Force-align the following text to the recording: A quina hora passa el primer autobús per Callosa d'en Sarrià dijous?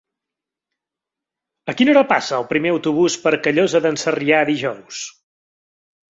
A 1.73 1.75
quina 1.81 1.91
hora 1.93 2.01
passa 2.11 2.33
el 2.37 2.47
primer 2.53 2.71
autobús 2.75 3.17
per 3.25 3.33
Callosa 3.47 3.81
d'en 3.83 3.99
Sarrià 4.05 4.39
dijous? 4.51 5.03